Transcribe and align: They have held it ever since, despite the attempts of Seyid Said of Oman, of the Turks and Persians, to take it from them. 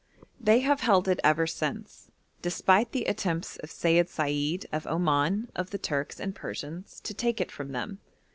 They 0.39 0.61
have 0.61 0.79
held 0.79 1.07
it 1.07 1.19
ever 1.23 1.45
since, 1.45 2.09
despite 2.41 2.91
the 2.91 3.05
attempts 3.05 3.57
of 3.57 3.69
Seyid 3.69 4.09
Said 4.09 4.65
of 4.73 4.87
Oman, 4.87 5.51
of 5.55 5.69
the 5.69 5.77
Turks 5.77 6.19
and 6.19 6.33
Persians, 6.33 6.99
to 7.01 7.13
take 7.13 7.39
it 7.39 7.51
from 7.51 7.71
them. 7.71 7.99